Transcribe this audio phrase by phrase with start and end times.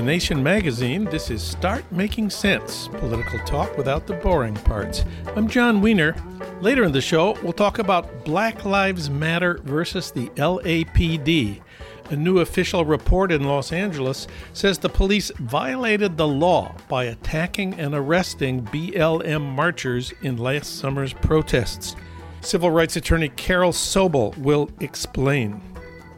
[0.00, 5.04] The Nation magazine, this is Start Making Sense political talk without the boring parts.
[5.36, 6.16] I'm Jon Wiener.
[6.62, 11.60] Later in the show, we'll talk about Black Lives Matter versus the LAPD.
[12.08, 17.74] A new official report in Los Angeles says the police violated the law by attacking
[17.74, 21.94] and arresting BLM marchers in last summer's protests.
[22.40, 25.60] Civil rights attorney Carol Sobel will explain.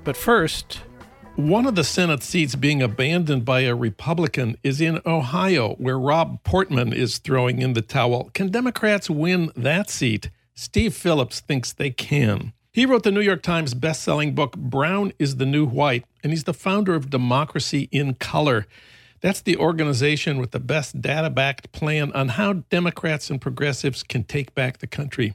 [0.05, 0.83] But first,
[1.37, 6.43] one of the Senate seats being abandoned by a Republican is in Ohio, where Rob
[6.45, 8.31] Portman is throwing in the towel.
[8.35, 10.31] Can Democrats win that seat?
[10.55, 12.53] Steve Phillips thinks they can.
[12.73, 16.45] He wrote the New York Times best-selling book Brown is the New White, and he's
[16.45, 18.67] the founder of Democracy in Color.
[19.21, 24.55] That's the organization with the best data-backed plan on how Democrats and progressives can take
[24.55, 25.35] back the country.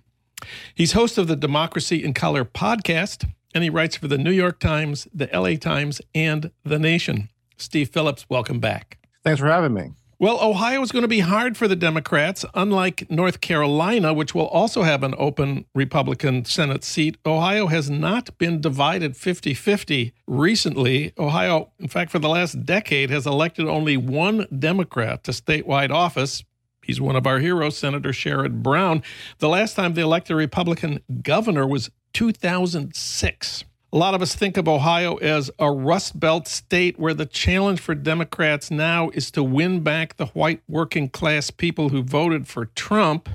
[0.76, 4.60] He's host of the Democracy in Color podcast and he writes for the New York
[4.60, 7.30] Times, the LA Times, and The Nation.
[7.58, 9.00] Steve Phillips, welcome back.
[9.24, 9.94] Thanks for having me.
[10.20, 12.46] Well, Ohio is going to be hard for the Democrats.
[12.54, 18.38] Unlike North Carolina, which will also have an open Republican Senate seat, Ohio has not
[18.38, 21.14] been divided 50 50 recently.
[21.18, 26.44] Ohio, in fact, for the last decade, has elected only one Democrat to statewide office.
[26.84, 29.02] He's one of our heroes, Senator Sherrod Brown.
[29.40, 33.64] The last time they elected a Republican governor was 2006.
[33.94, 37.80] A lot of us think of Ohio as a Rust Belt state where the challenge
[37.80, 42.66] for Democrats now is to win back the white working class people who voted for
[42.66, 43.30] Trump.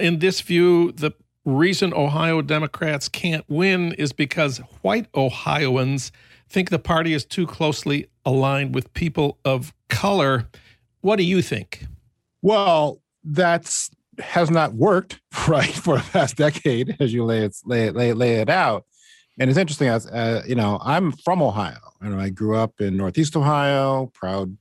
[0.00, 1.12] In this view, the
[1.44, 6.10] reason Ohio Democrats can't win is because white Ohioans
[6.48, 10.48] think the party is too closely aligned with people of color.
[11.02, 11.86] What do you think?
[12.42, 17.90] Well, that's has not worked right for the past decade, as you lay it lay
[17.90, 18.84] lay, lay it out.
[19.38, 22.96] And it's interesting, as uh, you know, I'm from Ohio, and I grew up in
[22.96, 24.10] Northeast Ohio.
[24.14, 24.56] Proud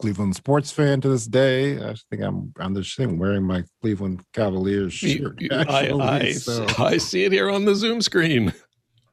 [0.00, 1.84] Cleveland sports fan to this day.
[1.84, 5.42] I think I'm on this thing wearing my Cleveland Cavaliers shirt.
[5.50, 6.66] Actually, I, I, so.
[6.78, 8.52] I see it here on the Zoom screen.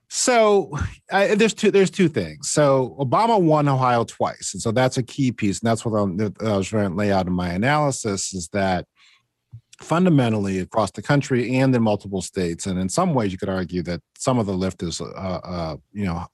[0.09, 0.71] So
[1.11, 2.49] uh, there's two there's two things.
[2.49, 6.33] So Obama won Ohio twice, and so that's a key piece, and that's what I'm,
[6.45, 8.85] I was trying to lay out in my analysis is that
[9.79, 12.65] fundamentally across the country and in multiple states.
[12.65, 15.77] And in some ways, you could argue that some of the lift is, uh, uh,
[15.93, 16.25] you know,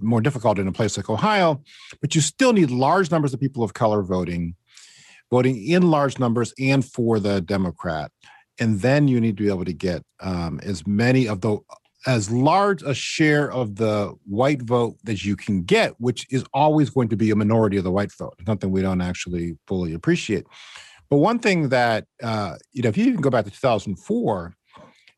[0.00, 1.62] more difficult in a place like Ohio,
[2.00, 4.54] but you still need large numbers of people of color voting,
[5.30, 8.10] voting in large numbers and for the Democrat.
[8.58, 11.58] And then you need to be able to get um, as many of the
[12.06, 16.90] as large a share of the white vote as you can get, which is always
[16.90, 20.44] going to be a minority of the white vote, something we don't actually fully appreciate.
[21.12, 24.56] But one thing that, uh, you know, if you even go back to 2004,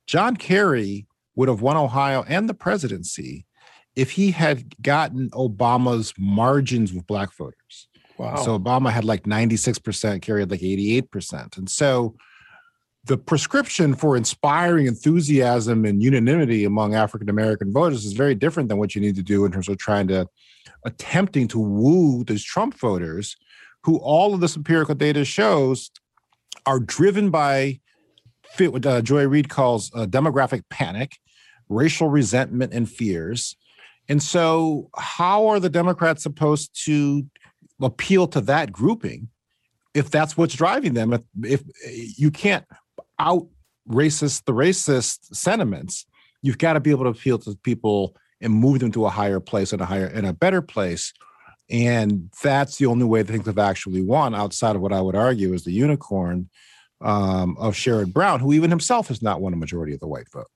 [0.08, 1.06] John Kerry
[1.36, 3.46] would have won Ohio and the presidency
[3.94, 7.86] if he had gotten Obama's margins with black voters.
[8.18, 8.34] Wow.
[8.42, 11.58] So Obama had like 96%, Kerry had like 88%.
[11.58, 12.16] And so
[13.04, 18.78] the prescription for inspiring enthusiasm and unanimity among African American voters is very different than
[18.78, 20.26] what you need to do in terms of trying to
[20.84, 23.36] attempting to woo those Trump voters
[23.84, 25.90] who all of this empirical data shows
[26.66, 27.80] are driven by
[28.58, 31.18] what uh, Joy Reid calls uh, demographic panic,
[31.68, 33.56] racial resentment, and fears.
[34.08, 37.26] And so, how are the Democrats supposed to
[37.82, 39.28] appeal to that grouping
[39.92, 41.12] if that's what's driving them?
[41.12, 41.62] If, if
[42.18, 42.64] you can't
[43.18, 43.48] out
[43.88, 46.06] racist the racist sentiments,
[46.42, 49.40] you've got to be able to appeal to people and move them to a higher
[49.40, 51.12] place and a higher and a better place
[51.70, 55.52] and that's the only way things have actually won outside of what I would argue
[55.52, 56.50] is the unicorn
[57.00, 60.30] um, of Sherrod Brown, who even himself has not won a majority of the white
[60.32, 60.48] vote.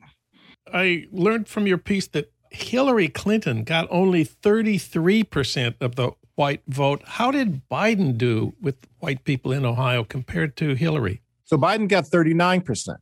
[0.73, 7.03] I learned from your piece that Hillary Clinton got only 33% of the white vote.
[7.05, 11.23] How did Biden do with white people in Ohio compared to Hillary?
[11.45, 12.97] So Biden got 39%.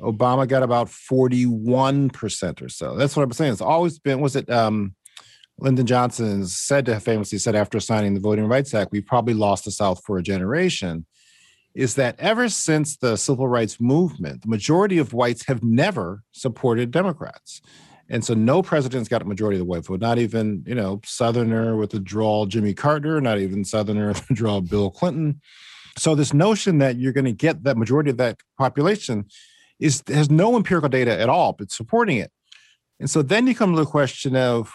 [0.00, 2.96] Obama got about 41% or so.
[2.96, 3.52] That's what I'm saying.
[3.52, 4.94] It's always been, was it um,
[5.60, 9.64] Lyndon Johnson said to famously said after signing the Voting Rights Act, we probably lost
[9.64, 11.06] the South for a generation.
[11.74, 16.90] Is that ever since the civil rights movement, the majority of whites have never supported
[16.90, 17.62] Democrats.
[18.08, 21.00] And so no president's got a majority of the white vote, not even, you know,
[21.04, 25.40] Southerner with the draw Jimmy Carter, not even Southerner with the draw Bill Clinton.
[25.96, 29.26] So this notion that you're going to get that majority of that population
[29.78, 32.32] is has no empirical data at all, but supporting it.
[32.98, 34.72] And so then you come to the question of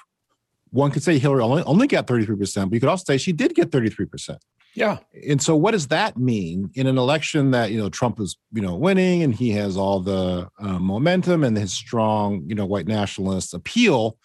[0.71, 3.55] one could say Hillary only, only got 33%, but you could also say she did
[3.55, 4.37] get 33%.
[4.75, 4.97] Yeah.
[5.27, 8.61] And so what does that mean in an election that, you know, Trump is, you
[8.61, 12.87] know, winning and he has all the uh, momentum and his strong, you know, white
[12.87, 14.17] nationalist appeal,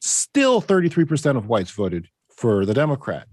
[0.00, 3.28] still 33% of whites voted for the Democrat.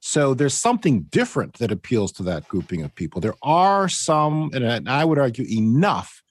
[0.00, 3.20] So there's something different that appeals to that grouping of people.
[3.20, 6.22] There are some, and I would argue enough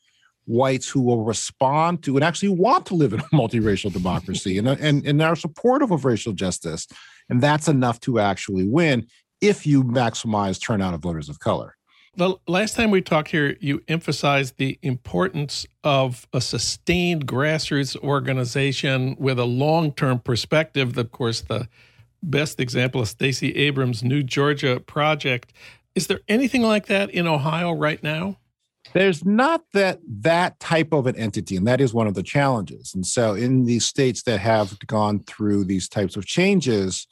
[0.45, 4.67] whites who will respond to and actually want to live in a multiracial democracy and,
[4.67, 6.87] and, and are supportive of racial justice.
[7.29, 9.07] And that's enough to actually win
[9.41, 11.75] if you maximize turnout of voters of color.
[12.15, 19.15] The last time we talked here, you emphasized the importance of a sustained grassroots organization
[19.17, 20.95] with a long term perspective.
[20.95, 21.67] Of course, the
[22.21, 25.53] best example is Stacey Abrams' New Georgia Project.
[25.95, 28.37] Is there anything like that in Ohio right now?
[28.93, 32.93] There's not that that type of an entity, and that is one of the challenges.
[32.93, 37.07] And so, in these states that have gone through these types of changes,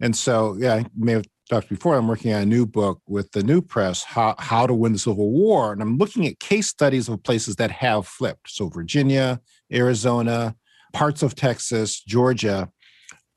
[0.00, 3.30] and so yeah, I may have talked before, I'm working on a new book with
[3.32, 5.72] the New Press, how, how to win the Civil War.
[5.72, 8.50] And I'm looking at case studies of places that have flipped.
[8.50, 9.40] So Virginia,
[9.72, 10.56] Arizona,
[10.92, 12.68] parts of Texas, Georgia,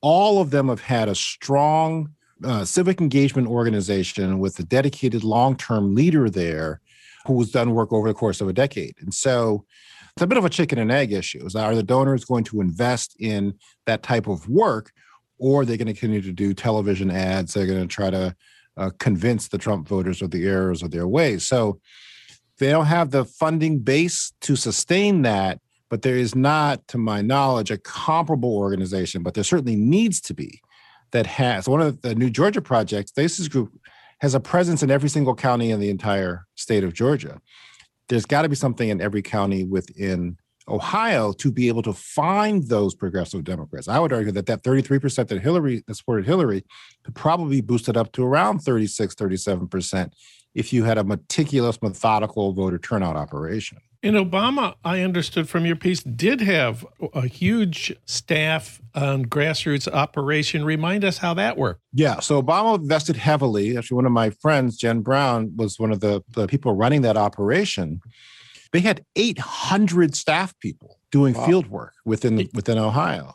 [0.02, 2.10] all of them have had a strong
[2.44, 6.82] uh, civic engagement organization with a dedicated long-term leader there
[7.26, 8.96] who's done work over the course of a decade.
[9.00, 9.66] And so
[10.16, 11.46] it's a bit of a chicken and egg issue.
[11.46, 13.54] Is are the donors going to invest in
[13.86, 14.92] that type of work
[15.38, 17.54] or are they're going to continue to do television ads.
[17.54, 18.36] They're going to try to
[18.78, 21.48] uh, convince the Trump voters of the errors of their ways.
[21.48, 21.80] So
[22.60, 25.60] they don't have the funding base to sustain that.
[25.90, 30.36] But there is not, to my knowledge, a comparable organization, but there certainly needs to
[30.36, 30.62] be
[31.12, 33.72] that has one of the New Georgia projects, Stacey's group
[34.22, 37.40] has a presence in every single county in the entire state of Georgia.
[38.08, 40.38] There's got to be something in every county within
[40.68, 43.88] Ohio to be able to find those progressive Democrats.
[43.88, 46.64] I would argue that that 33% that Hillary that supported Hillary
[47.04, 50.12] could probably be boosted up to around 36, 37%
[50.56, 53.78] if you had a meticulous, methodical voter turnout operation.
[54.02, 60.64] In Obama, I understood from your piece, did have a huge staff and grassroots operation.
[60.64, 61.82] Remind us how that worked.
[61.92, 63.78] Yeah, so Obama invested heavily.
[63.78, 67.18] Actually, one of my friends, Jen Brown, was one of the, the people running that
[67.18, 68.00] operation.
[68.72, 71.46] They had 800 staff people doing wow.
[71.46, 73.34] field work within within Ohio.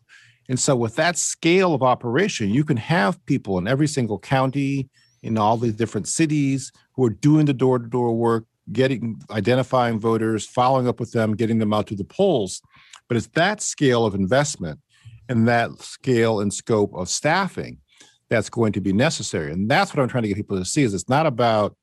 [0.49, 4.89] And so with that scale of operation, you can have people in every single county,
[5.23, 10.89] in all the different cities who are doing the door-to-door work, getting identifying voters, following
[10.89, 12.61] up with them, getting them out to the polls.
[13.09, 14.81] But it's that scale of investment
[15.29, 17.79] and that scale and scope of staffing
[18.31, 19.53] that's going to be necessary.
[19.53, 21.77] And that's what I'm trying to get people to see is it's not about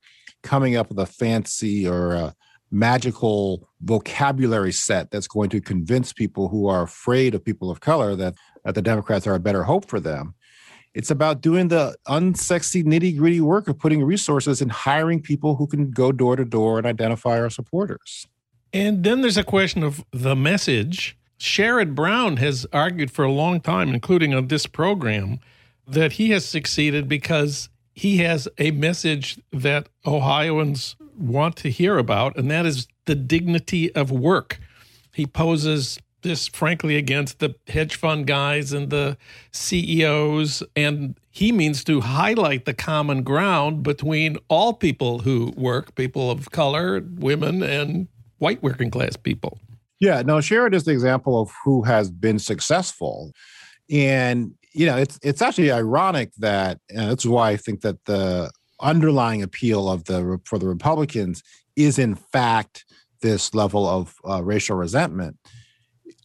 [0.43, 2.35] coming up with a fancy or a,
[2.71, 8.15] magical vocabulary set that's going to convince people who are afraid of people of color
[8.15, 8.33] that,
[8.63, 10.33] that the Democrats are a better hope for them.
[10.93, 15.67] It's about doing the unsexy, nitty gritty work of putting resources and hiring people who
[15.67, 18.27] can go door to door and identify our supporters.
[18.73, 21.17] And then there's a question of the message.
[21.39, 25.39] Sherrod Brown has argued for a long time, including on this program,
[25.87, 32.37] that he has succeeded because he has a message that Ohioans want to hear about,
[32.37, 34.59] and that is the dignity of work.
[35.13, 39.17] He poses this, frankly, against the hedge fund guys and the
[39.51, 46.29] CEOs, and he means to highlight the common ground between all people who work people
[46.29, 48.07] of color, women, and
[48.39, 49.59] white working class people.
[49.99, 53.31] Yeah, no, Sherrod is the example of who has been successful.
[53.89, 58.51] And you know, it's it's actually ironic that that's why I think that the
[58.81, 61.43] underlying appeal of the for the Republicans
[61.75, 62.85] is in fact
[63.21, 65.37] this level of uh, racial resentment.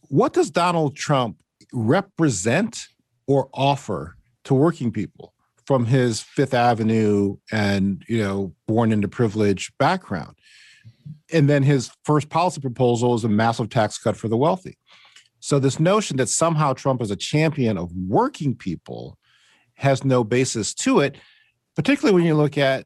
[0.09, 1.37] What does Donald Trump
[1.73, 2.87] represent
[3.27, 5.33] or offer to working people
[5.65, 10.37] from his Fifth Avenue and you know born into privilege background?
[11.31, 14.77] And then his first policy proposal is a massive tax cut for the wealthy.
[15.39, 19.17] So, this notion that somehow Trump is a champion of working people
[19.75, 21.17] has no basis to it,
[21.75, 22.85] particularly when you look at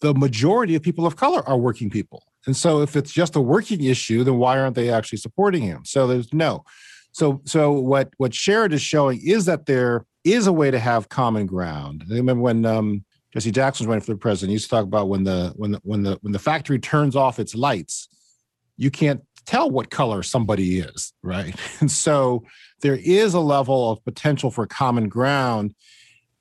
[0.00, 2.22] the majority of people of color are working people.
[2.46, 5.84] And so, if it's just a working issue, then why aren't they actually supporting him?
[5.84, 6.64] So, there's no.
[7.12, 11.08] So, so what what Sherrod is showing is that there is a way to have
[11.08, 12.04] common ground.
[12.10, 14.50] I remember when um, Jesse Jackson was running for the president.
[14.50, 17.16] He used to talk about when the when the when the when the factory turns
[17.16, 18.08] off its lights,
[18.76, 21.54] you can't tell what color somebody is, right?
[21.80, 22.44] And so
[22.82, 25.74] there is a level of potential for common ground,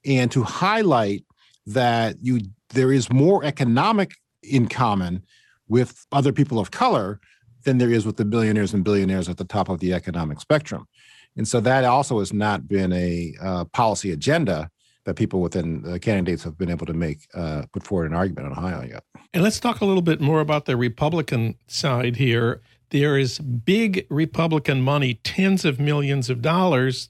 [0.05, 1.23] and to highlight
[1.67, 4.11] that you there is more economic
[4.43, 5.23] in common
[5.67, 7.19] with other people of color
[7.63, 10.87] than there is with the billionaires and billionaires at the top of the economic spectrum.
[11.35, 14.69] And so that also has not been a uh, policy agenda
[15.05, 18.47] that people within the candidates have been able to make uh, put forward an argument
[18.47, 19.03] in Ohio yet.
[19.33, 22.61] And let's talk a little bit more about the Republican side here.
[22.89, 27.09] There is big Republican money, tens of millions of dollars,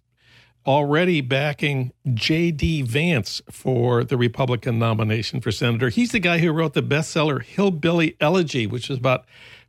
[0.65, 2.83] already backing J.D.
[2.83, 5.89] Vance for the Republican nomination for senator.
[5.89, 9.25] He's the guy who wrote the bestseller Hillbilly Elegy, which is about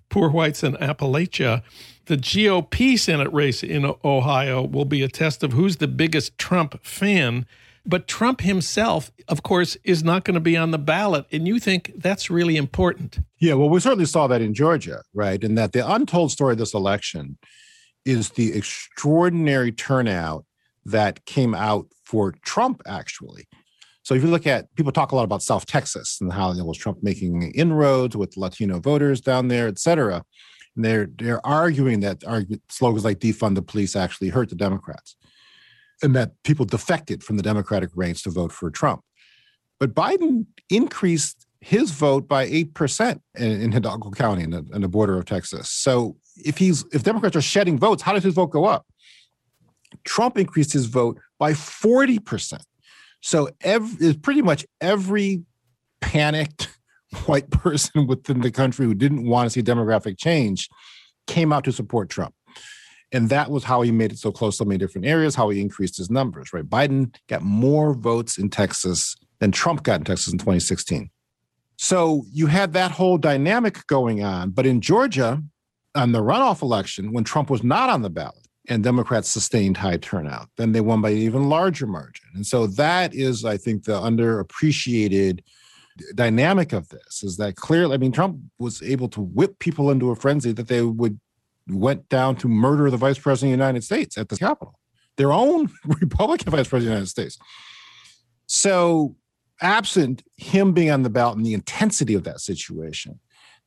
[0.08, 1.62] poor whites in Appalachia.
[2.06, 6.84] The GOP Senate race in Ohio will be a test of who's the biggest Trump
[6.84, 7.46] fan.
[7.84, 11.26] But Trump himself, of course, is not going to be on the ballot.
[11.30, 13.20] And you think that's really important.
[13.38, 15.42] Yeah, well, we certainly saw that in Georgia, right?
[15.42, 17.38] And that the untold story of this election
[18.04, 20.44] is the extraordinary turnout
[20.86, 23.46] that came out for Trump, actually.
[24.02, 26.64] So if you look at people talk a lot about South Texas and how know,
[26.64, 30.22] was Trump making inroads with Latino voters down there, et cetera.
[30.76, 32.22] And they're they're arguing that
[32.68, 35.16] slogans like defund the police actually hurt the Democrats
[36.02, 39.00] and that people defected from the Democratic ranks to vote for Trump.
[39.80, 44.88] But Biden increased his vote by 8% in, in Hidalgo County in the, in the
[44.88, 45.68] border of Texas.
[45.70, 48.86] So if he's if Democrats are shedding votes, how does his vote go up?
[50.06, 52.60] Trump increased his vote by 40%.
[53.20, 55.42] So every, pretty much every
[56.00, 56.68] panicked
[57.26, 60.68] white person within the country who didn't want to see demographic change
[61.26, 62.34] came out to support Trump.
[63.12, 65.60] And that was how he made it so close to many different areas, how he
[65.60, 66.64] increased his numbers, right?
[66.64, 71.10] Biden got more votes in Texas than Trump got in Texas in 2016.
[71.76, 74.50] So you had that whole dynamic going on.
[74.50, 75.42] But in Georgia,
[75.94, 79.96] on the runoff election, when Trump was not on the ballot and Democrats sustained high
[79.96, 82.26] turnout, then they won by an even larger margin.
[82.34, 85.40] And so that is, I think, the underappreciated
[86.14, 90.10] dynamic of this is that clearly, I mean, Trump was able to whip people into
[90.10, 91.18] a frenzy that they would
[91.68, 94.78] went down to murder the vice president of the United States at the Capitol,
[95.16, 95.68] their own
[96.00, 97.38] Republican vice president of the United States.
[98.46, 99.16] So,
[99.60, 103.18] absent him being on the ballot and the intensity of that situation,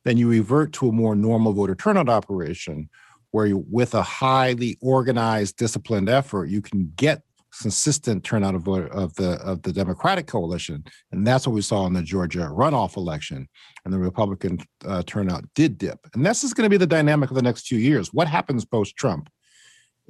[0.04, 2.88] then you revert to a more normal voter turnout operation
[3.30, 7.22] where you, with a highly organized, disciplined effort, you can get
[7.60, 11.92] consistent turnout of of the of the Democratic coalition, and that's what we saw in
[11.92, 13.48] the Georgia runoff election.
[13.84, 17.30] And the Republican uh, turnout did dip, and this is going to be the dynamic
[17.30, 18.12] of the next few years.
[18.12, 19.28] What happens post Trump,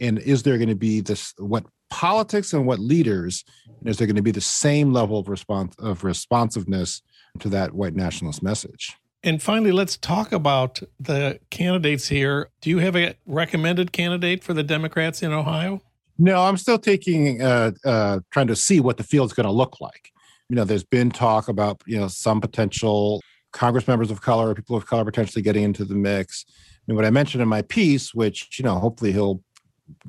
[0.01, 3.45] and is there going to be this what politics and what leaders?
[3.87, 7.01] is there going to be the same level of response of responsiveness
[7.39, 8.95] to that white nationalist message?
[9.23, 12.49] And finally, let's talk about the candidates here.
[12.63, 15.83] Do you have a recommended candidate for the Democrats in Ohio?
[16.19, 19.81] No, I'm still taking, uh, uh, trying to see what the field's going to look
[19.81, 20.11] like.
[20.49, 23.23] You know, there's been talk about, you know, some potential
[23.53, 26.45] Congress members of color, people of color potentially getting into the mix.
[26.89, 29.43] And what I mentioned in my piece, which, you know, hopefully he'll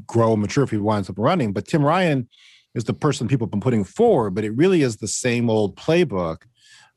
[0.07, 2.27] grow and mature if he winds up running, but Tim Ryan
[2.75, 5.75] is the person people have been putting forward, but it really is the same old
[5.75, 6.43] playbook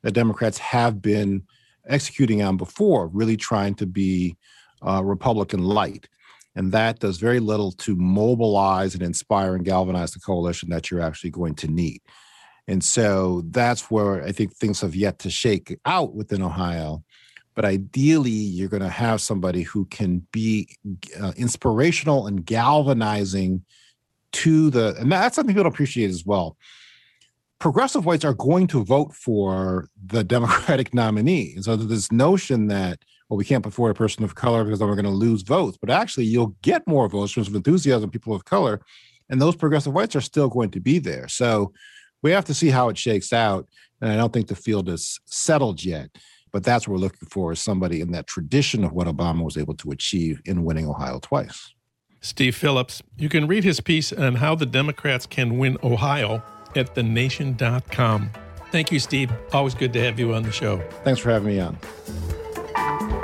[0.02, 1.42] that Democrats have been
[1.88, 4.37] executing on before, really trying to be
[4.87, 6.09] uh, Republican light.
[6.57, 11.00] And that does very little to mobilize and inspire and galvanize the coalition that you're
[11.00, 12.00] actually going to need.
[12.69, 17.03] And so that's where I think things have yet to shake out within Ohio.
[17.55, 20.69] But ideally, you're going to have somebody who can be
[21.21, 23.64] uh, inspirational and galvanizing
[24.33, 26.57] to the, and that's something people appreciate as well.
[27.64, 31.54] Progressive whites are going to vote for the Democratic nominee.
[31.54, 32.99] And so this notion that
[33.30, 35.40] well, we can't put forward a person of color because then we're going to lose
[35.40, 35.78] votes.
[35.80, 38.83] But actually, you'll get more votes from enthusiasm, people of color,
[39.30, 41.26] and those progressive whites are still going to be there.
[41.26, 41.73] So
[42.23, 43.66] we have to see how it shakes out.
[44.02, 46.11] And I don't think the field is settled yet.
[46.52, 49.56] But that's what we're looking for is somebody in that tradition of what Obama was
[49.56, 51.73] able to achieve in winning Ohio twice.
[52.21, 53.02] Steve Phillips.
[53.16, 56.42] You can read his piece on how the Democrats can win Ohio
[56.76, 58.31] at thenation.com.
[58.71, 59.31] Thank you, Steve.
[59.52, 60.78] Always good to have you on the show.
[61.04, 63.23] Thanks for having me on.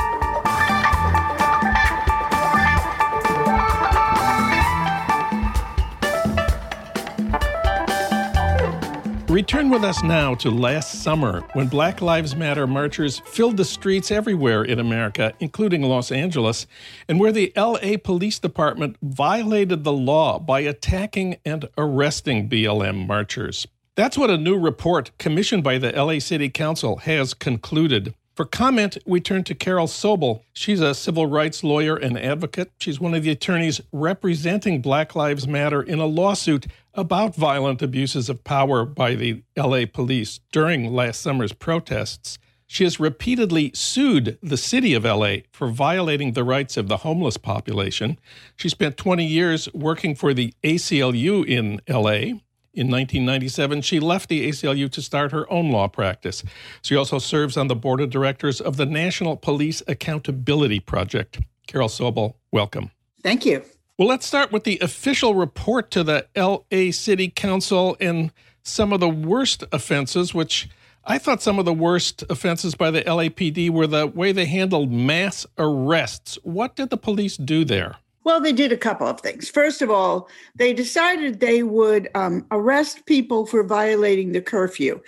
[9.31, 14.11] Return with us now to last summer when Black Lives Matter marchers filled the streets
[14.11, 16.67] everywhere in America, including Los Angeles,
[17.09, 23.69] and where the LA Police Department violated the law by attacking and arresting BLM marchers.
[23.95, 28.15] That's what a new report commissioned by the LA City Council has concluded.
[28.35, 30.41] For comment, we turn to Carol Sobel.
[30.55, 32.73] She's a civil rights lawyer and advocate.
[32.79, 38.29] She's one of the attorneys representing Black Lives Matter in a lawsuit about violent abuses
[38.29, 42.39] of power by the LA police during last summer's protests.
[42.67, 47.37] She has repeatedly sued the city of LA for violating the rights of the homeless
[47.37, 48.19] population.
[48.57, 52.39] She spent 20 years working for the ACLU in LA
[52.73, 56.45] in 1997, she left the ACLU to start her own law practice.
[56.83, 61.41] She also serves on the board of directors of the National Police Accountability Project.
[61.67, 62.93] Carol Sobel, welcome.
[63.23, 63.65] Thank you.
[64.01, 69.01] Well, let's start with the official report to the LA City Council and some of
[69.01, 70.71] the worst offenses, which
[71.05, 74.91] I thought some of the worst offenses by the LAPD were the way they handled
[74.91, 76.39] mass arrests.
[76.45, 77.97] What did the police do there?
[78.25, 79.51] Well, they did a couple of things.
[79.51, 84.99] First of all, they decided they would um, arrest people for violating the curfew.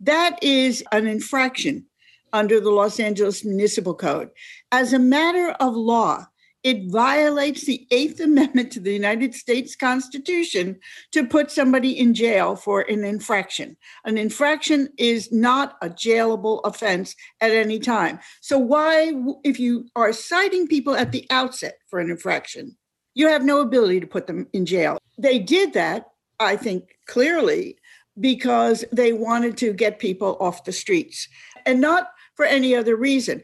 [0.00, 1.86] That is an infraction
[2.32, 4.30] under the Los Angeles Municipal Code.
[4.72, 6.26] As a matter of law,
[6.62, 10.78] it violates the Eighth Amendment to the United States Constitution
[11.12, 13.76] to put somebody in jail for an infraction.
[14.04, 18.18] An infraction is not a jailable offense at any time.
[18.40, 19.12] So, why,
[19.44, 22.76] if you are citing people at the outset for an infraction,
[23.14, 24.98] you have no ability to put them in jail?
[25.18, 26.06] They did that,
[26.38, 27.78] I think, clearly
[28.18, 31.26] because they wanted to get people off the streets
[31.64, 33.42] and not for any other reason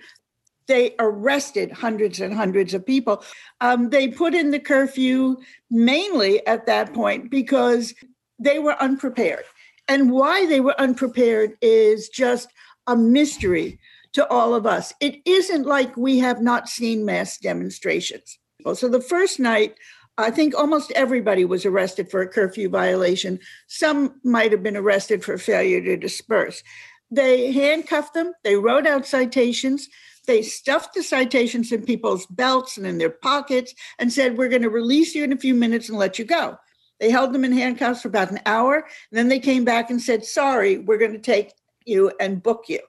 [0.67, 3.25] they arrested hundreds and hundreds of people.
[3.61, 5.37] Um, they put in the curfew
[5.71, 7.95] mainly at that point because
[8.39, 9.45] they were unprepared.
[9.89, 12.49] And why they were unprepared is just
[12.87, 13.79] a mystery
[14.13, 14.93] to all of us.
[15.01, 18.39] It isn't like we have not seen mass demonstrations.
[18.75, 19.77] So the first night,
[20.19, 23.39] I think almost everybody was arrested for a curfew violation.
[23.69, 26.63] Some might have been arrested for failure to disperse.
[27.11, 29.89] They handcuffed them, they wrote out citations,
[30.27, 34.63] they stuffed the citations in people's belts and in their pockets and said, We're going
[34.63, 36.59] to release you in a few minutes and let you go.
[37.01, 38.77] They held them in handcuffs for about an hour.
[38.77, 41.53] And then they came back and said, Sorry, we're going to take
[41.85, 42.81] you and book you.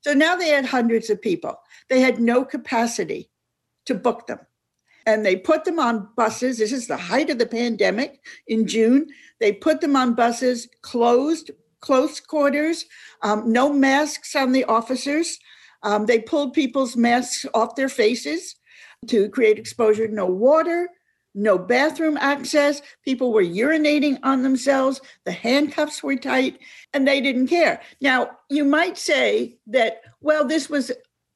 [0.00, 1.56] So now they had hundreds of people.
[1.88, 3.30] They had no capacity
[3.86, 4.40] to book them.
[5.04, 6.58] And they put them on buses.
[6.58, 9.06] This is the height of the pandemic in June.
[9.38, 12.86] They put them on buses, closed, close quarters,
[13.22, 15.38] um, no masks on the officers.
[15.86, 18.56] Um, they pulled people's masks off their faces
[19.06, 20.08] to create exposure.
[20.08, 20.88] No water,
[21.32, 22.82] no bathroom access.
[23.04, 25.00] People were urinating on themselves.
[25.24, 26.58] The handcuffs were tight,
[26.92, 27.80] and they didn't care.
[28.00, 30.90] Now, you might say that, well, this was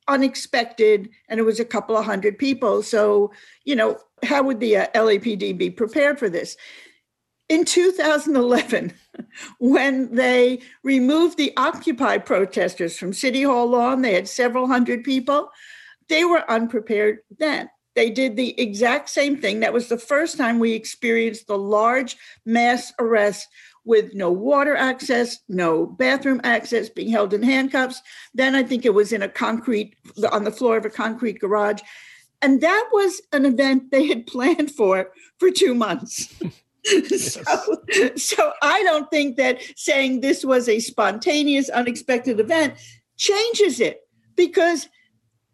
[0.08, 2.82] unexpected and it was a couple of hundred people.
[2.82, 3.30] So,
[3.64, 6.56] you know, how would the uh, LAPD be prepared for this?
[7.50, 8.92] In 2011,
[9.58, 15.50] when they removed the Occupy protesters from City Hall lawn, they had several hundred people.
[16.08, 17.68] They were unprepared then.
[17.96, 19.58] They did the exact same thing.
[19.60, 23.48] That was the first time we experienced the large mass arrest
[23.84, 28.00] with no water access, no bathroom access, being held in handcuffs.
[28.32, 29.96] Then I think it was in a concrete,
[30.30, 31.80] on the floor of a concrete garage.
[32.42, 36.32] And that was an event they had planned for for two months.
[37.18, 37.42] so,
[38.16, 42.74] so I don't think that saying this was a spontaneous, unexpected event
[43.16, 44.00] changes it
[44.36, 44.88] because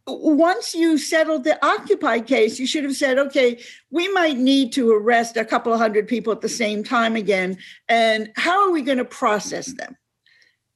[0.07, 3.61] once you settled the Occupy case, you should have said, okay,
[3.91, 7.59] we might need to arrest a couple of hundred people at the same time again.
[7.89, 9.97] And how are we going to process them?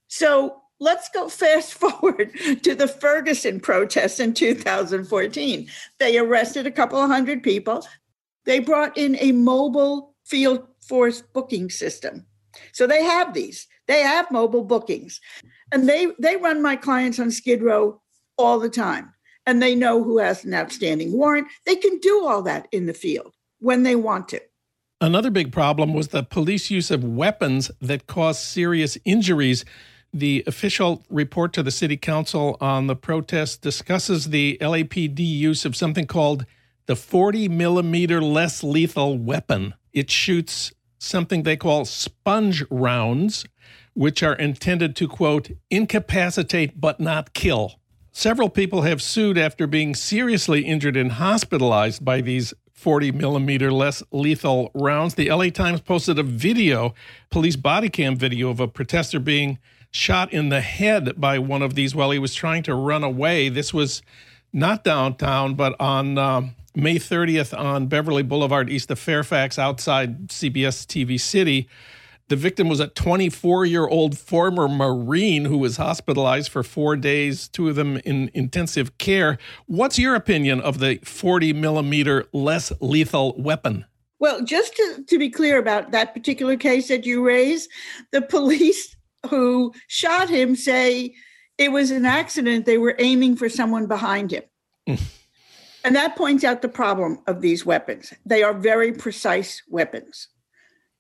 [0.09, 2.33] So let's go fast forward
[2.63, 5.69] to the Ferguson protests in 2014.
[5.99, 7.87] They arrested a couple of hundred people.
[8.47, 12.25] They brought in a mobile field force booking system.
[12.73, 13.67] So they have these.
[13.89, 15.21] They have mobile bookings.
[15.73, 18.01] And they they run my clients on Skid Row
[18.39, 19.13] all the time.
[19.47, 21.49] And they know who has an outstanding warrant.
[21.67, 24.41] They can do all that in the field when they want to.
[25.01, 29.65] Another big problem was the police use of weapons that cause serious injuries.
[30.13, 35.75] The official report to the city council on the protest discusses the LAPD use of
[35.75, 36.45] something called
[36.87, 39.75] the 40 millimeter less lethal weapon.
[39.93, 43.45] It shoots something they call sponge rounds,
[43.95, 47.81] which are intended to, quote, incapacitate but not kill.
[48.13, 54.03] Several people have sued after being seriously injured and hospitalized by these 40 millimeter less
[54.11, 55.15] lethal rounds.
[55.15, 56.95] The LA Times posted a video,
[57.31, 59.59] police body cam video of a protester being
[59.91, 63.49] shot in the head by one of these while he was trying to run away.
[63.49, 64.03] This was
[64.53, 70.87] not downtown, but on um, May 30th on Beverly Boulevard, east of Fairfax, outside CBS
[70.87, 71.69] TV City.
[72.29, 77.49] The victim was a 24 year old former Marine who was hospitalized for four days,
[77.49, 79.37] two of them in intensive care.
[79.67, 83.85] What's your opinion of the 40 millimeter less lethal weapon?
[84.21, 87.69] Well, just to, to be clear about that particular case that you raised,
[88.13, 88.95] the police
[89.29, 91.15] who shot him say
[91.59, 92.65] it was an accident.
[92.65, 94.45] They were aiming for someone behind him.
[94.89, 95.01] Mm.
[95.85, 98.13] And that points out the problem of these weapons.
[98.27, 100.29] They are very precise weapons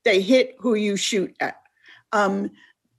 [0.05, 1.57] they hit who you shoot at.
[2.13, 2.51] Um,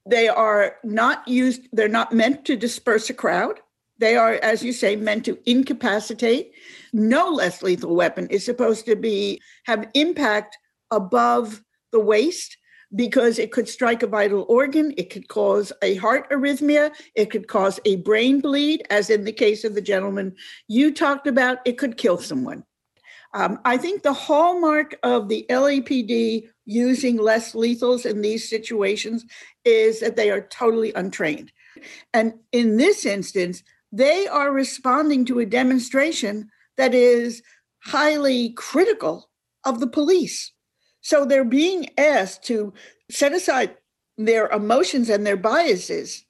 [0.06, 3.60] they are not used, they're not meant to disperse a crowd.
[4.00, 6.54] They are, as you say, meant to incapacitate.
[6.92, 10.58] No less lethal weapon is supposed to be have impact
[10.90, 12.58] above the waist
[12.96, 17.48] because it could strike a vital organ, it could cause a heart arrhythmia, it could
[17.48, 20.36] cause a brain bleed, as in the case of the gentleman
[20.68, 22.64] you talked about, it could kill someone.
[23.34, 29.26] Um, I think the hallmark of the LAPD using less lethals in these situations
[29.64, 31.52] is that they are totally untrained.
[32.14, 37.42] And in this instance, they are responding to a demonstration that is
[37.84, 39.30] highly critical
[39.66, 40.52] of the police.
[41.02, 42.74] So they're being asked to
[43.10, 43.76] set aside
[44.18, 46.26] their emotions and their biases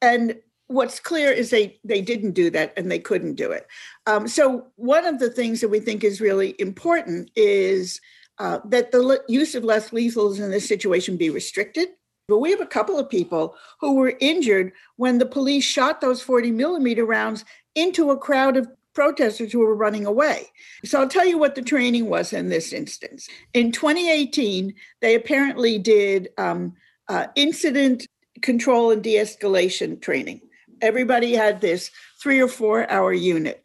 [0.00, 0.36] and
[0.68, 3.66] what's clear is they they didn't do that and they couldn't do it.
[4.06, 8.00] Um, so one of the things that we think is really important is
[8.38, 11.88] uh, that the use of less lethals in this situation be restricted.
[12.28, 16.20] But we have a couple of people who were injured when the police shot those
[16.20, 17.44] 40 millimeter rounds
[17.74, 18.68] into a crowd of
[18.98, 20.46] protesters who were running away.
[20.84, 23.28] So I'll tell you what the training was in this instance.
[23.54, 26.74] In 2018, they apparently did um,
[27.08, 28.06] uh, incident
[28.42, 30.40] control and de escalation training
[30.80, 31.90] everybody had this
[32.22, 33.62] three or four hour unit.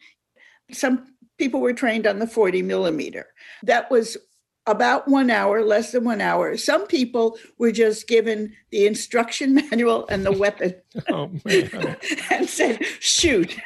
[0.72, 3.28] Some people were trained on the 40 millimeter.
[3.64, 4.18] That was
[4.66, 6.56] about one hour, less than one hour.
[6.56, 10.76] Some people were just given the instruction manual and the weapon
[11.10, 11.32] oh,
[12.32, 13.58] and said, shoot.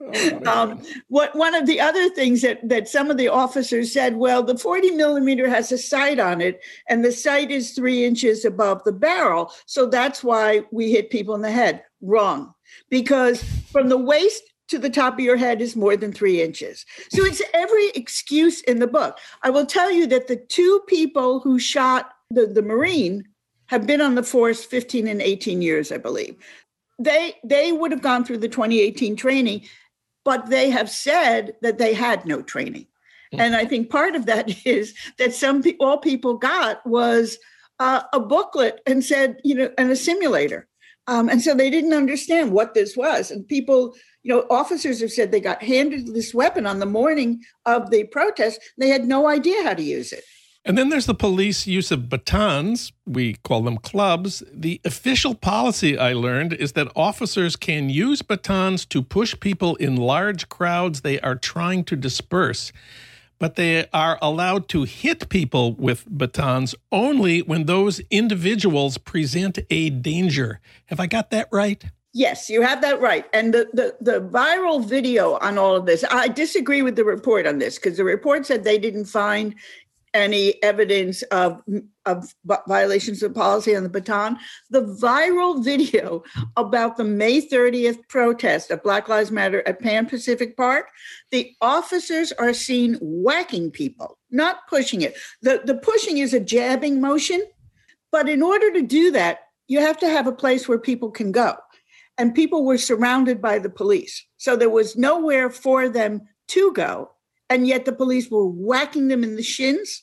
[0.00, 4.16] Oh, um, what one of the other things that that some of the officers said,
[4.16, 8.44] well, the 40 millimeter has a sight on it, and the sight is three inches
[8.44, 11.84] above the barrel, so that's why we hit people in the head.
[12.00, 12.52] Wrong,
[12.90, 16.84] because from the waist to the top of your head is more than three inches.
[17.10, 19.18] So it's every excuse in the book.
[19.42, 23.24] I will tell you that the two people who shot the, the Marine
[23.66, 26.36] have been on the force 15 and 18 years, I believe.
[26.98, 29.62] They they would have gone through the 2018 training,
[30.24, 32.86] but they have said that they had no training.
[33.32, 33.40] Hmm.
[33.40, 37.38] And I think part of that is that some all people got was
[37.78, 40.68] uh, a booklet and said, you know, and a simulator.
[41.06, 43.30] Um, and so they didn't understand what this was.
[43.30, 47.42] And people, you know, officers have said they got handed this weapon on the morning
[47.66, 48.60] of the protest.
[48.78, 50.24] They had no idea how to use it.
[50.66, 52.92] And then there's the police use of batons.
[53.06, 54.42] We call them clubs.
[54.50, 59.96] The official policy I learned is that officers can use batons to push people in
[59.96, 62.72] large crowds they are trying to disperse
[63.38, 69.90] but they are allowed to hit people with batons only when those individuals present a
[69.90, 70.60] danger.
[70.86, 71.84] Have I got that right?
[72.16, 73.26] Yes, you have that right.
[73.32, 77.44] And the, the, the viral video on all of this, I disagree with the report
[77.44, 79.56] on this because the report said they didn't find
[80.14, 81.60] any evidence of,
[82.06, 82.32] of
[82.66, 84.38] violations of policy on the baton.
[84.70, 86.22] The viral video
[86.56, 90.88] about the May 30th protest of Black Lives Matter at Pan Pacific Park,
[91.30, 95.16] the officers are seen whacking people, not pushing it.
[95.42, 97.42] The, the pushing is a jabbing motion,
[98.12, 101.32] but in order to do that, you have to have a place where people can
[101.32, 101.56] go.
[102.16, 104.24] And people were surrounded by the police.
[104.36, 107.10] So there was nowhere for them to go
[107.50, 110.02] and yet the police were whacking them in the shins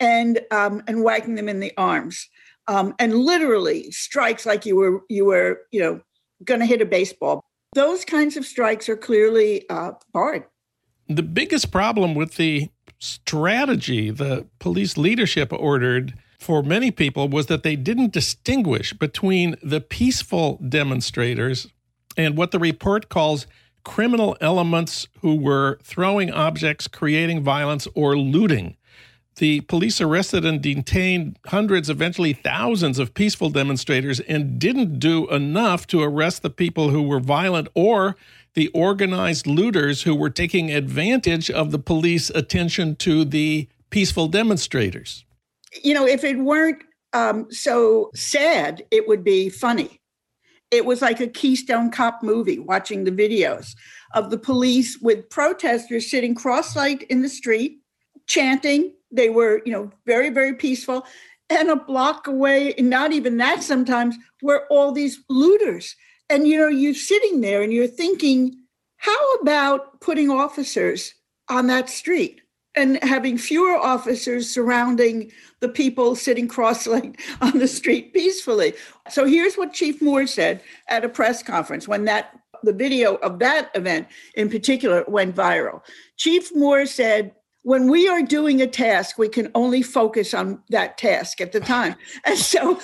[0.00, 2.28] and um, and whacking them in the arms,
[2.68, 6.00] um, and literally strikes like you were you were you know
[6.44, 7.44] going to hit a baseball.
[7.74, 10.44] Those kinds of strikes are clearly uh, barred.
[11.08, 17.62] The biggest problem with the strategy the police leadership ordered for many people was that
[17.62, 21.68] they didn't distinguish between the peaceful demonstrators
[22.16, 23.46] and what the report calls
[23.84, 28.76] criminal elements who were throwing objects, creating violence, or looting.
[29.36, 35.86] The police arrested and detained hundreds, eventually thousands of peaceful demonstrators and didn't do enough
[35.88, 38.16] to arrest the people who were violent or
[38.54, 45.26] the organized looters who were taking advantage of the police attention to the peaceful demonstrators.
[45.84, 50.00] You know, if it weren't um, so sad, it would be funny.
[50.70, 53.74] It was like a Keystone Cop movie, watching the videos
[54.14, 57.80] of the police with protesters sitting cross-legged in the street,
[58.26, 58.94] chanting.
[59.10, 61.06] They were, you know, very, very peaceful.
[61.48, 65.94] And a block away, not even that sometimes, were all these looters.
[66.28, 68.56] And you know, you're sitting there and you're thinking,
[68.96, 71.14] how about putting officers
[71.48, 72.40] on that street?
[72.76, 78.74] and having fewer officers surrounding the people sitting cross-legged on the street peacefully.
[79.08, 83.38] So here's what Chief Moore said at a press conference when that the video of
[83.38, 85.82] that event in particular went viral.
[86.16, 87.32] Chief Moore said,
[87.66, 91.58] when we are doing a task, we can only focus on that task at the
[91.58, 91.96] time.
[92.24, 92.78] And so,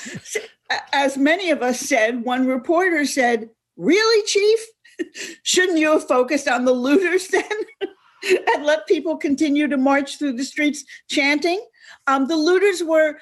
[0.93, 4.61] as many of us said, one reporter said, Really, Chief?
[5.45, 7.45] Shouldn't you have focused on the looters then?
[8.25, 11.65] and let people continue to march through the streets chanting.
[12.09, 13.19] Um, the looters were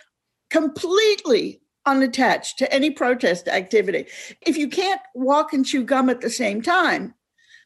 [0.49, 4.07] completely unattached to any protest activity.
[4.47, 7.15] If you can't walk and chew gum at the same time,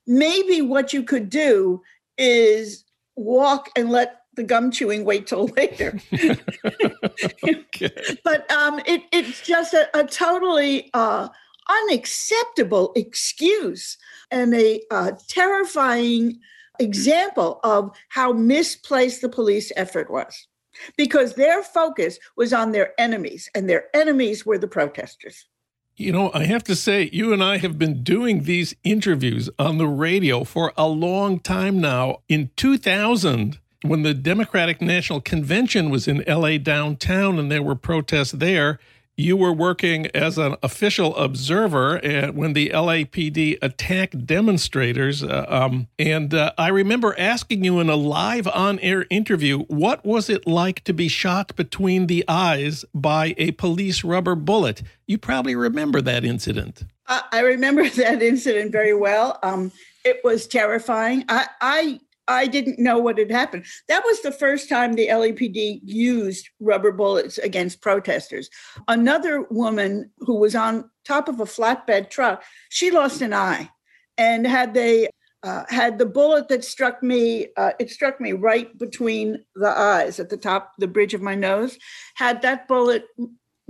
[0.04, 1.80] maybe what you could do
[2.18, 2.83] is
[3.16, 5.98] walk and let the gum chewing wait till later.
[7.44, 7.90] okay.
[8.24, 11.28] But um, it, it's just a, a totally uh,
[11.68, 13.96] unacceptable excuse
[14.30, 16.40] and a uh, terrifying
[16.80, 20.48] example of how misplaced the police effort was
[20.96, 25.46] because their focus was on their enemies, and their enemies were the protesters.
[25.96, 29.78] You know, I have to say, you and I have been doing these interviews on
[29.78, 32.18] the radio for a long time now.
[32.28, 38.32] In 2000, when the Democratic National Convention was in LA downtown and there were protests
[38.32, 38.80] there,
[39.16, 42.00] you were working as an official observer
[42.32, 45.22] when the LAPD attacked demonstrators.
[45.22, 50.04] Uh, um, and uh, I remember asking you in a live on air interview, what
[50.04, 54.82] was it like to be shot between the eyes by a police rubber bullet?
[55.06, 56.84] You probably remember that incident.
[57.06, 59.38] I remember that incident very well.
[59.42, 59.72] Um,
[60.04, 61.24] it was terrifying.
[61.28, 63.66] I, I I didn't know what had happened.
[63.88, 68.48] That was the first time the LAPD used rubber bullets against protesters.
[68.88, 73.68] Another woman who was on top of a flatbed truck, she lost an eye,
[74.16, 75.08] and had they
[75.42, 80.18] uh, had the bullet that struck me, uh, it struck me right between the eyes
[80.18, 81.78] at the top, the bridge of my nose.
[82.14, 83.04] Had that bullet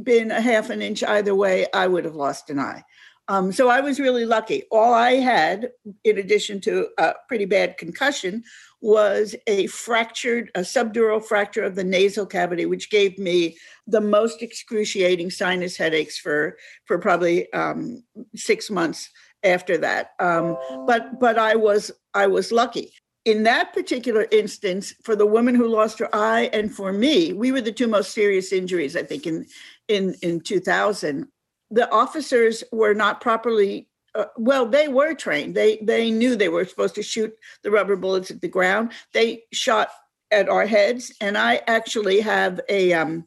[0.00, 2.84] been a half an inch either way, I would have lost an eye.
[3.28, 4.64] Um, so I was really lucky.
[4.70, 5.70] All I had,
[6.04, 8.44] in addition to a pretty bad concussion,
[8.80, 13.56] was a fractured, a subdural fracture of the nasal cavity, which gave me
[13.86, 19.08] the most excruciating sinus headaches for for probably um, six months
[19.42, 20.10] after that.
[20.20, 22.92] Um, but but I was I was lucky.
[23.24, 27.52] In that particular instance, for the woman who lost her eye, and for me, we
[27.52, 29.46] were the two most serious injuries, I think, in
[29.88, 31.26] in in 2000
[31.70, 35.54] the officers were not properly uh, well they were trained.
[35.54, 38.92] They they knew they were supposed to shoot the rubber bullets at the ground.
[39.12, 39.90] They shot
[40.30, 43.26] at our heads and i actually have a um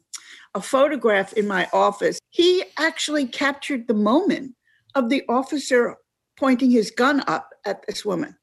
[0.54, 2.18] a photograph in my office.
[2.30, 4.54] He actually captured the moment
[4.94, 5.96] of the officer
[6.36, 8.34] pointing his gun up at this woman.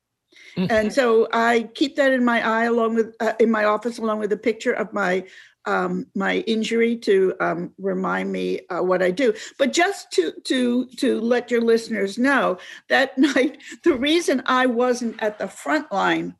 [0.57, 0.71] Mm-hmm.
[0.71, 4.19] and so i keep that in my eye along with uh, in my office along
[4.19, 5.25] with a picture of my
[5.65, 9.33] um, my injury to um, remind me uh, what I do.
[9.57, 12.57] But just to to to let your listeners know
[12.89, 16.35] that night, the reason I wasn't at the front line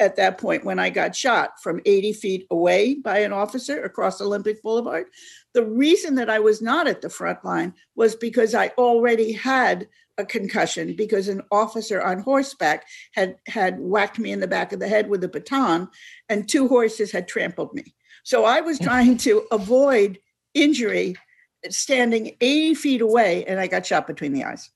[0.00, 4.20] at that point when I got shot from 80 feet away by an officer across
[4.20, 5.06] Olympic Boulevard,
[5.54, 9.88] the reason that I was not at the front line was because I already had
[10.16, 14.80] a concussion because an officer on horseback had had whacked me in the back of
[14.80, 15.88] the head with a baton
[16.28, 17.94] and two horses had trampled me
[18.28, 20.18] so I was trying to avoid
[20.52, 21.16] injury
[21.70, 24.68] standing 80 feet away and I got shot between the eyes.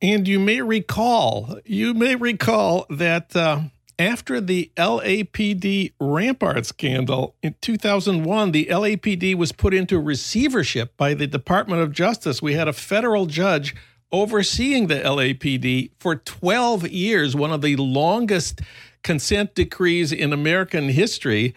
[0.00, 3.62] And you may recall, you may recall that uh,
[3.98, 11.26] after the LAPD Rampart scandal in 2001, the LAPD was put into receivership by the
[11.26, 12.40] Department of Justice.
[12.40, 13.74] We had a federal judge
[14.12, 18.60] overseeing the LAPD for 12 years, one of the longest
[19.02, 21.52] consent decrees in American history.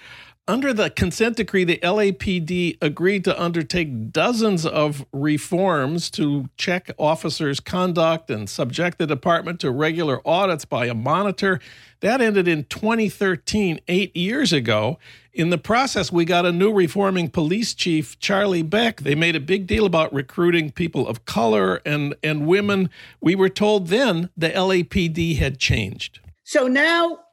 [0.47, 7.59] Under the consent decree, the LAPD agreed to undertake dozens of reforms to check officers'
[7.59, 11.59] conduct and subject the department to regular audits by a monitor.
[12.01, 14.99] That ended in 2013, eight years ago.
[15.33, 19.01] In the process, we got a new reforming police chief, Charlie Beck.
[19.01, 22.91] They made a big deal about recruiting people of color and, and women.
[23.19, 26.19] We were told then the LAPD had changed.
[26.43, 27.24] So now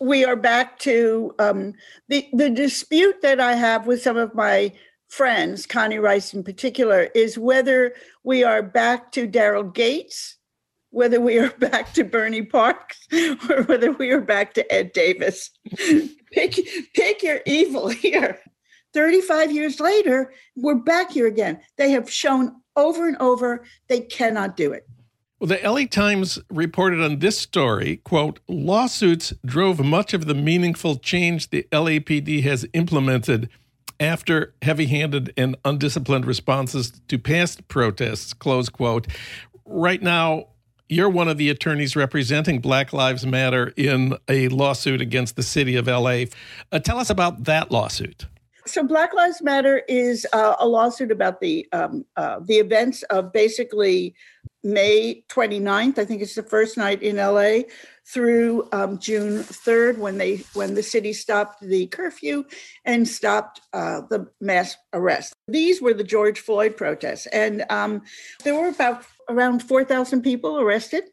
[0.00, 1.74] we are back to um,
[2.08, 4.72] the the dispute that I have with some of my
[5.08, 10.36] friends, Connie Rice in particular, is whether we are back to Daryl Gates,
[10.90, 13.06] whether we are back to Bernie Parks,
[13.50, 15.50] or whether we are back to Ed Davis.
[16.32, 16.58] pick
[16.94, 18.40] pick your evil here.
[18.94, 21.60] 35 years later, we're back here again.
[21.76, 24.86] They have shown over and over they cannot do it.
[25.38, 30.96] Well, the LA Times reported on this story, quote, lawsuits drove much of the meaningful
[30.96, 33.50] change the LAPD has implemented
[34.00, 39.08] after heavy-handed and undisciplined responses to past protests, close quote.
[39.66, 40.46] Right now,
[40.88, 45.76] you're one of the attorneys representing Black Lives Matter in a lawsuit against the city
[45.76, 46.24] of LA.
[46.72, 48.24] Uh, tell us about that lawsuit.
[48.66, 53.32] So, Black Lives Matter is uh, a lawsuit about the um, uh, the events of
[53.32, 54.14] basically
[54.66, 57.68] May 29th, I think it's the first night in LA,
[58.04, 62.44] through um, June 3rd when they when the city stopped the curfew
[62.84, 65.34] and stopped uh, the mass arrest.
[65.46, 68.02] These were the George Floyd protests, and um,
[68.42, 71.04] there were about around 4,000 people arrested,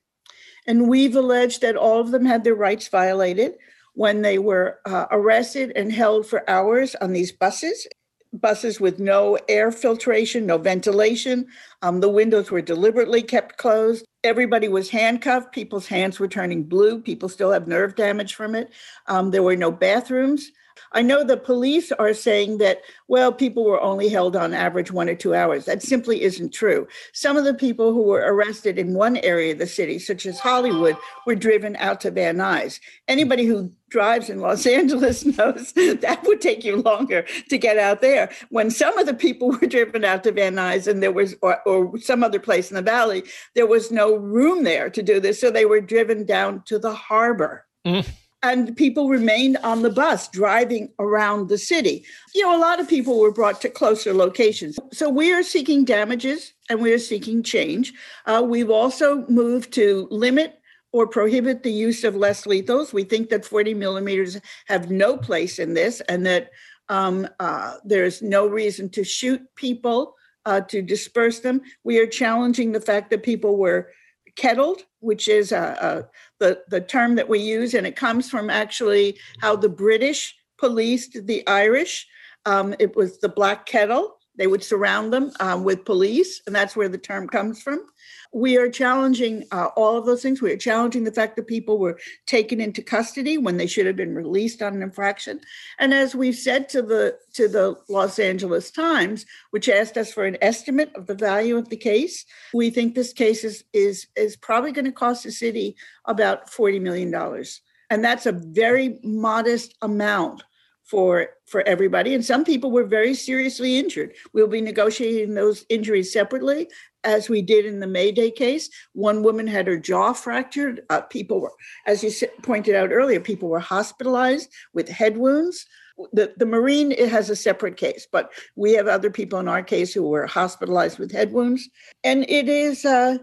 [0.66, 3.54] and we've alleged that all of them had their rights violated
[3.94, 7.88] when they were uh, arrested and held for hours on these buses
[8.34, 11.46] buses with no air filtration, no ventilation.
[11.82, 14.06] Um, the windows were deliberately kept closed.
[14.24, 15.54] Everybody was handcuffed.
[15.54, 17.00] People's hands were turning blue.
[17.00, 18.72] People still have nerve damage from it.
[19.08, 20.52] Um, there were no bathrooms.
[20.94, 25.10] I know the police are saying that, well, people were only held on average one
[25.10, 25.66] or two hours.
[25.66, 26.88] That simply isn't true.
[27.14, 30.40] Some of the people who were arrested in one area of the city, such as
[30.40, 32.80] Hollywood, were driven out to Van Nuys.
[33.08, 38.02] Anybody who drives in Los Angeles knows that would take you longer to get out
[38.02, 38.30] there.
[38.50, 41.62] When some of the people were driven out to Van Nuys and there was, or,
[41.68, 43.24] or some other place in the valley,
[43.56, 45.42] there was no room there to do this.
[45.42, 47.66] So they were driven down to the harbor.
[47.86, 48.06] Mm
[48.44, 52.06] and people remained on the bus driving around the city.
[52.36, 54.78] You know, a lot of people were brought to closer locations.
[54.92, 57.94] So we are seeking damages and we are seeking change.
[58.26, 60.60] Uh, we've also moved to limit
[60.92, 62.92] or prohibit the use of less lethals.
[62.92, 66.52] We think that 40 millimeters have no place in this and that
[66.90, 71.62] um, uh, there's no reason to shoot people, uh, to disperse them.
[71.86, 73.90] We are challenging the fact that people were
[74.36, 78.50] kettled, which is a, a, the, the term that we use, and it comes from
[78.50, 82.08] actually how the British policed the Irish.
[82.46, 84.18] Um, it was the black kettle.
[84.38, 87.86] They would surround them um, with police, and that's where the term comes from
[88.34, 90.42] we are challenging uh, all of those things.
[90.42, 93.96] We are challenging the fact that people were taken into custody when they should have
[93.96, 95.40] been released on an infraction.
[95.78, 100.26] And as we've said to the to the Los Angeles Times, which asked us for
[100.26, 104.36] an estimate of the value of the case, we think this case is is is
[104.36, 109.76] probably going to cost the city about forty million dollars, and that's a very modest
[109.84, 110.44] amount
[110.84, 112.14] for for everybody.
[112.14, 114.14] And some people were very seriously injured.
[114.34, 116.68] We'll be negotiating those injuries separately
[117.04, 118.70] as we did in the mayday case.
[118.94, 120.82] One woman had her jaw fractured.
[120.90, 121.54] Uh, people were
[121.86, 125.66] as you pointed out earlier people were hospitalized with head wounds.
[126.12, 129.62] The, the marine it has a separate case but we have other people in our
[129.62, 131.70] case who were hospitalized with head wounds.
[132.04, 133.20] And it is uh,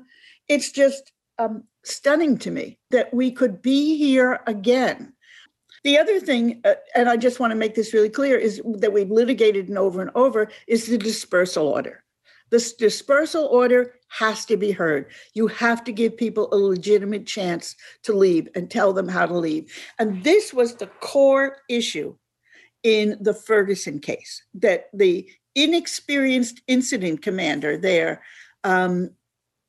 [0.48, 5.14] it's just um, stunning to me that we could be here again
[5.82, 8.92] the other thing, uh, and I just want to make this really clear, is that
[8.92, 12.04] we've litigated and over and over is the dispersal order.
[12.50, 15.06] This dispersal order has to be heard.
[15.34, 19.38] You have to give people a legitimate chance to leave and tell them how to
[19.38, 19.72] leave.
[19.98, 22.16] And this was the core issue
[22.82, 28.22] in the Ferguson case that the inexperienced incident commander there
[28.64, 29.10] um,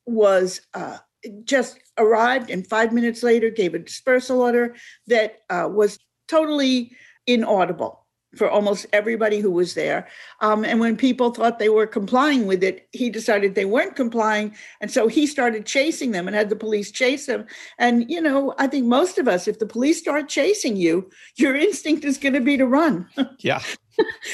[0.06, 0.98] was uh,
[1.44, 4.76] just arrived and five minutes later gave a dispersal order
[5.08, 6.96] that uh, was totally
[7.28, 8.02] inaudible
[8.36, 10.08] for almost everybody who was there.
[10.40, 14.56] Um, and when people thought they were complying with it, he decided they weren't complying.
[14.80, 17.46] And so he started chasing them and had the police chase them.
[17.78, 21.56] And, you know, I think most of us, if the police start chasing you, your
[21.56, 23.08] instinct is going to be to run.
[23.40, 23.62] Yeah.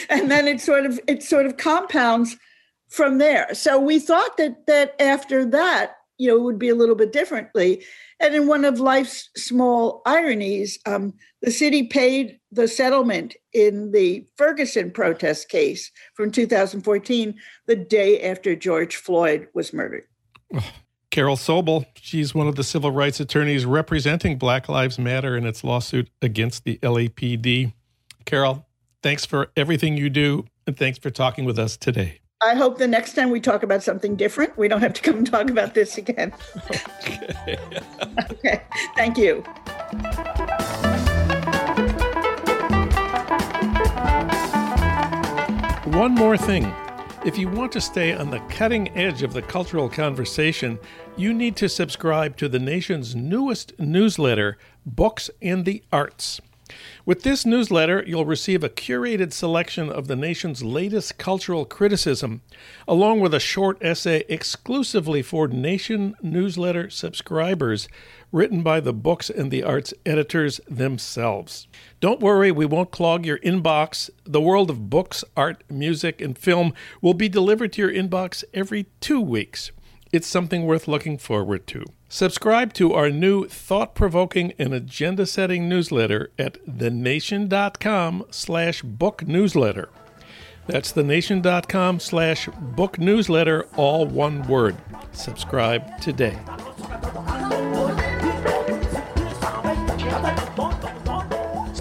[0.10, 2.36] and then it sort of, it sort of compounds
[2.90, 3.54] from there.
[3.54, 7.12] So we thought that, that after that, you know, it would be a little bit
[7.12, 7.84] differently.
[8.20, 14.26] And in one of life's small ironies, um, the city paid the settlement in the
[14.36, 17.36] Ferguson protest case from 2014,
[17.68, 20.04] the day after George Floyd was murdered.
[21.12, 25.64] Carol Sobel, she's one of the civil rights attorneys representing Black Lives Matter in its
[25.64, 27.74] lawsuit against the LAPD.
[28.26, 28.68] Carol,
[29.02, 32.20] thanks for everything you do, and thanks for talking with us today.
[32.40, 35.18] I hope the next time we talk about something different, we don't have to come
[35.18, 36.32] and talk about this again.
[37.02, 37.58] Okay.
[38.32, 38.62] okay.
[38.96, 39.42] Thank you.
[45.98, 46.72] One more thing.
[47.26, 50.78] If you want to stay on the cutting edge of the cultural conversation,
[51.18, 56.40] you need to subscribe to the nation's newest newsletter, Books and the Arts.
[57.08, 62.42] With this newsletter, you'll receive a curated selection of the nation's latest cultural criticism,
[62.86, 67.88] along with a short essay exclusively for Nation newsletter subscribers,
[68.34, 71.70] written by the Books and the Arts editors themselves.
[72.02, 74.10] Don't worry, we won't clog your inbox.
[74.26, 78.88] The world of books, art, music, and film will be delivered to your inbox every
[79.00, 79.72] two weeks.
[80.12, 81.86] It's something worth looking forward to.
[82.10, 89.90] Subscribe to our new thought-provoking and agenda-setting newsletter at thenation.com slash book newsletter.
[90.68, 94.78] That's thenation.com slash book newsletter, all one word.
[95.12, 96.38] Subscribe today.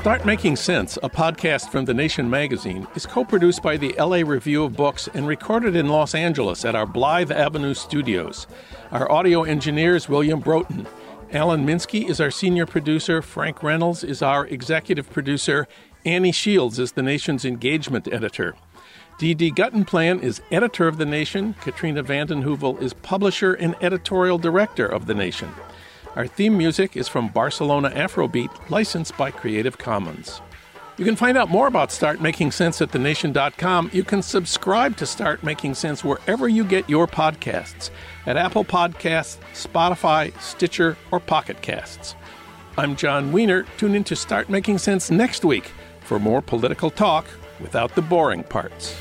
[0.07, 4.19] Start Making Sense, a podcast from The Nation magazine, is co produced by the LA
[4.19, 8.47] Review of Books and recorded in Los Angeles at our Blythe Avenue studios.
[8.93, 10.87] Our audio engineer is William Broughton.
[11.33, 13.21] Alan Minsky is our senior producer.
[13.21, 15.67] Frank Reynolds is our executive producer.
[16.05, 18.55] Annie Shields is The Nation's engagement editor.
[19.19, 19.51] D.D.
[19.51, 21.55] Guttenplan is editor of The Nation.
[21.63, 25.49] Katrina vanden Heuvel is publisher and editorial director of The Nation.
[26.17, 30.41] Our theme music is from Barcelona Afrobeat, licensed by Creative Commons.
[30.97, 33.91] You can find out more about Start Making Sense at thenation.com.
[33.93, 37.91] You can subscribe to Start Making Sense wherever you get your podcasts
[38.25, 42.15] at Apple Podcasts, Spotify, Stitcher, or Pocket Casts.
[42.79, 43.67] I'm Jon Wiener.
[43.77, 47.27] Tune in to Start Making Sense next week for more political talk
[47.61, 48.97] without the boring parts.